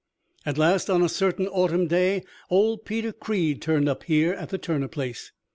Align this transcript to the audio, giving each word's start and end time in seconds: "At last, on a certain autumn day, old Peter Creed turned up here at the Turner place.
"At 0.47 0.57
last, 0.57 0.89
on 0.89 1.03
a 1.03 1.07
certain 1.07 1.47
autumn 1.47 1.85
day, 1.85 2.23
old 2.49 2.85
Peter 2.85 3.11
Creed 3.13 3.61
turned 3.61 3.87
up 3.87 4.01
here 4.05 4.33
at 4.33 4.49
the 4.49 4.57
Turner 4.57 4.87
place. 4.87 5.31